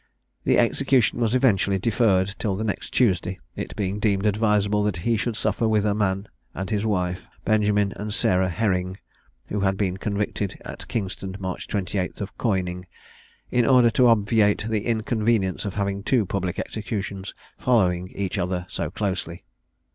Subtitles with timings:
[0.45, 5.15] The execution was eventually deferred till the next Tuesday, it being deemed advisable that he
[5.15, 8.97] should suffer with a man and his wife, Benjamin and Sarah Herring,
[9.49, 12.87] who had been convicted at Kingston, March 28, of coining,
[13.51, 18.89] in order to obviate the inconvenience of having two public executions following each other so
[18.89, 19.43] closely.